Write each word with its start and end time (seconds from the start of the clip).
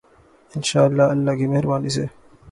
انشاء 0.55 0.83
اللہ، 0.83 1.03
اللہ 1.03 1.31
کی 1.31 1.47
مہربانی 1.47 1.89
سے۔ 1.89 2.05